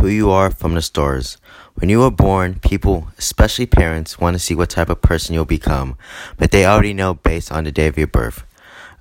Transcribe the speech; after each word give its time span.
who 0.00 0.08
you 0.08 0.30
are 0.30 0.50
from 0.50 0.74
the 0.74 0.82
stars. 0.82 1.38
When 1.74 1.88
you 1.88 2.02
are 2.02 2.10
born, 2.10 2.60
people, 2.60 3.08
especially 3.18 3.66
parents, 3.66 4.18
want 4.18 4.34
to 4.34 4.38
see 4.38 4.54
what 4.54 4.70
type 4.70 4.88
of 4.88 5.02
person 5.02 5.34
you'll 5.34 5.44
become, 5.44 5.96
but 6.38 6.50
they 6.50 6.64
already 6.64 6.94
know 6.94 7.14
based 7.14 7.50
on 7.50 7.64
the 7.64 7.72
day 7.72 7.86
of 7.86 7.98
your 7.98 8.06
birth. 8.06 8.44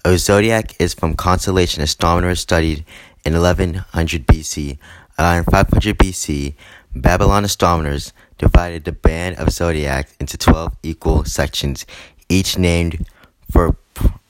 A 0.05 0.17
zodiac 0.17 0.75
is 0.81 0.93
from 0.93 1.15
constellation 1.15 1.81
astronomers 1.81 2.41
studied 2.41 2.83
in 3.23 3.33
1100 3.33 4.27
BC. 4.27 4.77
Around 5.17 5.47
uh, 5.47 5.51
500 5.51 5.97
BC, 5.97 6.55
Babylon 6.95 7.45
astronomers 7.45 8.11
divided 8.37 8.83
the 8.83 8.91
band 8.91 9.37
of 9.37 9.51
zodiac 9.51 10.09
into 10.19 10.37
12 10.37 10.75
equal 10.83 11.23
sections, 11.23 11.85
each 12.27 12.57
named 12.57 13.07
for 13.49 13.77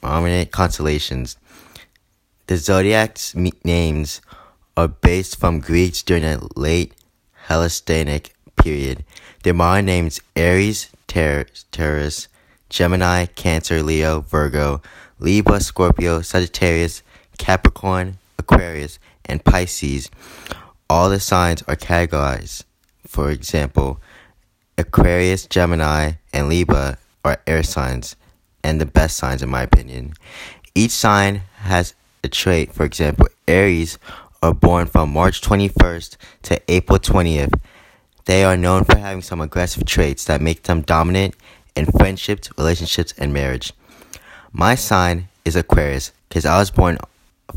prominent 0.02 0.52
constellations. 0.52 1.38
The 2.48 2.58
zodiac's 2.58 3.34
names 3.36 4.22
are 4.76 4.88
based 4.88 5.40
from 5.40 5.60
Greeks 5.60 6.02
during 6.02 6.24
the 6.24 6.50
late 6.56 6.94
Hellenistic 7.48 8.34
period. 8.56 9.04
Their 9.44 9.54
modern 9.54 9.86
names 9.86 10.22
Aries, 10.36 10.90
Taurus, 11.08 12.28
Gemini, 12.70 13.26
Cancer, 13.26 13.84
Leo, 13.84 14.22
Virgo, 14.22 14.82
Libra, 15.20 15.60
Scorpio, 15.60 16.22
Sagittarius, 16.22 17.04
Capricorn, 17.38 18.18
Aquarius, 18.40 19.00
and 19.26 19.44
Pisces. 19.44 20.10
All 20.90 21.10
the 21.10 21.20
signs 21.20 21.62
are 21.64 21.76
categorized. 21.76 22.64
For 23.08 23.30
example, 23.30 24.00
Aquarius, 24.78 25.46
Gemini, 25.46 26.14
and 26.34 26.50
Libra 26.50 26.98
are 27.24 27.42
air 27.46 27.64
signs 27.64 28.16
and 28.64 28.82
the 28.82 28.86
best 28.86 29.18
signs 29.18 29.44
in 29.44 29.50
my 29.50 29.62
opinion. 29.62 30.14
Each 30.74 30.92
sign 30.92 31.42
has 31.58 31.94
a 32.24 32.28
trait. 32.28 32.74
For 32.74 32.86
example, 32.86 33.28
Aries 33.48 34.00
are 34.44 34.54
born 34.54 34.86
from 34.86 35.14
March 35.14 35.40
21st 35.40 36.18
to 36.42 36.62
April 36.68 37.00
20th. 37.00 37.54
They 38.26 38.44
are 38.44 38.58
known 38.58 38.84
for 38.84 38.98
having 38.98 39.22
some 39.22 39.40
aggressive 39.40 39.86
traits 39.86 40.26
that 40.26 40.42
make 40.42 40.64
them 40.64 40.82
dominant 40.82 41.36
in 41.78 41.86
friendships, 41.86 42.50
relationships, 42.58 43.14
and 43.18 43.32
marriage. 43.32 43.72
My 44.52 44.76
sign 44.76 45.30
is 45.46 45.56
Aquarius 45.56 46.12
because 46.28 46.46
I 46.46 46.58
was 46.58 46.72
born 46.72 46.98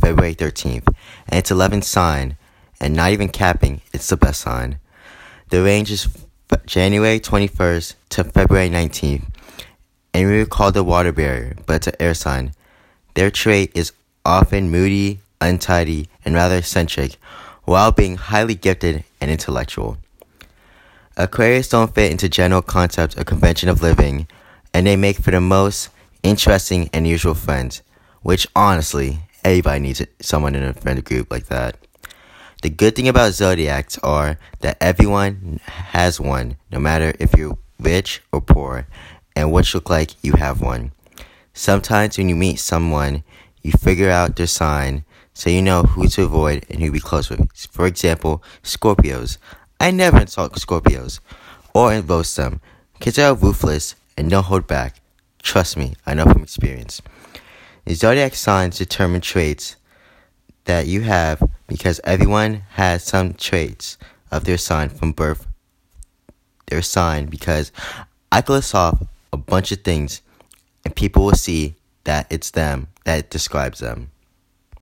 February 0.01 0.37
13th, 0.37 0.87
and 1.27 1.39
it's 1.41 1.51
11th 1.51 1.83
sign, 1.83 2.37
and 2.81 2.95
not 2.95 3.11
even 3.11 3.31
capping, 3.31 3.81
it's 3.93 4.09
the 4.09 4.17
best 4.17 4.43
sign. 4.43 4.79
The 5.49 5.65
range 5.65 5.91
is 5.91 6.07
January 6.67 7.19
21st 7.19 7.95
to 8.11 8.23
February 8.23 8.71
19th, 8.71 9.25
and 10.15 10.31
we 10.31 10.45
call 10.47 10.71
the 10.71 10.85
water 10.85 11.11
bearer, 11.11 11.57
but 11.67 11.77
it's 11.77 11.89
an 11.89 11.95
air 11.99 12.15
sign. 12.15 12.53
Their 13.15 13.33
trait 13.33 13.73
is 13.75 13.91
often 14.25 14.71
moody, 14.71 15.19
untidy, 15.47 16.09
and 16.25 16.35
rather 16.35 16.57
eccentric, 16.57 17.17
while 17.65 17.93
being 17.93 18.17
highly 18.17 18.55
gifted 18.55 19.05
and 19.21 19.31
intellectual. 19.31 19.99
Aquarius 21.17 21.69
don't 21.71 21.95
fit 21.95 22.11
into 22.13 22.29
general 22.29 22.63
concepts 22.63 23.17
or 23.17 23.25
convention 23.25 23.69
of 23.69 23.83
living, 23.83 24.27
and 24.75 24.87
they 24.87 24.97
make 24.97 25.17
for 25.17 25.31
the 25.31 25.41
most 25.41 25.89
interesting 26.23 26.91
and 26.93 27.07
usual 27.07 27.35
friends, 27.35 27.83
which 28.21 28.47
honestly, 28.55 29.21
everybody 29.43 29.81
needs 29.81 30.03
someone 30.21 30.55
in 30.55 30.63
a 30.63 30.75
friend 30.75 31.03
group 31.05 31.31
like 31.31 31.47
that. 31.47 31.79
The 32.63 32.69
good 32.69 32.97
thing 32.97 33.09
about 33.09 33.33
zodiacs 33.33 33.97
are 33.99 34.39
that 34.61 34.77
everyone 34.81 35.61
has 35.65 36.21
one, 36.21 36.57
no 36.71 36.79
matter 36.79 37.15
if 37.19 37.35
you're 37.37 37.57
rich 37.81 38.23
or 38.33 38.41
poor, 38.41 38.87
and 39.35 39.53
what 39.53 39.73
you 39.73 39.79
look 39.79 39.89
like, 39.89 40.23
you 40.23 40.33
have 40.33 40.61
one. 40.61 40.93
Sometimes 41.55 42.19
when 42.19 42.29
you 42.29 42.37
meet 42.37 42.57
someone, 42.59 43.25
you 43.63 43.73
figure 43.73 44.11
out 44.11 44.37
their 44.37 44.47
sign 44.47 45.06
so 45.37 45.51
you 45.51 45.61
know 45.61 45.83
who 45.83 46.09
to 46.09 46.25
avoid 46.25 46.65
and 46.71 46.81
who 46.81 46.87
to 46.87 46.93
be 46.93 46.99
close 46.99 47.29
with. 47.29 47.47
For 47.71 47.87
example, 47.87 48.43
Scorpios. 48.63 49.37
I 49.79 49.91
never 49.91 50.19
insult 50.19 50.55
Scorpios 50.55 51.21
or 51.75 51.93
roast 52.01 52.39
them 52.39 52.63
because 52.99 53.17
they're 53.17 53.35
ruthless 53.35 53.97
and 54.17 54.31
don't 54.31 54.45
hold 54.45 54.67
back. 54.67 54.97
Trust 55.43 55.77
me, 55.77 55.93
I 56.07 56.15
know 56.15 56.25
from 56.25 56.43
experience. 56.43 57.03
The 57.85 57.93
zodiac 57.93 58.35
signs 58.35 58.79
determine 58.79 59.21
traits 59.21 59.77
that 60.65 60.87
you 60.87 61.03
have 61.03 61.43
because 61.67 62.01
everyone 62.03 62.63
has 62.71 63.05
some 63.05 63.35
traits 63.35 63.99
of 64.31 64.45
their 64.45 64.57
sign 64.57 64.89
from 64.89 65.13
birth. 65.13 65.47
Their 66.69 66.81
sign 66.81 67.27
because 67.27 67.73
I 68.33 68.41
could 68.41 68.55
list 68.55 68.75
off 68.75 69.03
a 69.35 69.37
bunch 69.37 69.71
of 69.71 69.83
things 69.83 70.23
and 70.87 70.97
people 70.97 71.27
will 71.27 71.33
see 71.33 71.75
that 72.05 72.27
it's 72.31 72.53
them 72.53 72.89
that 73.05 73.29
describes 73.29 73.81
them. 73.81 74.13